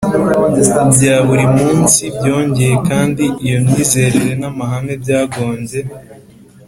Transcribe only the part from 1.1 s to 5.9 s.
buri munsi Byongeye kandi iyo myizerere n amahame byagombye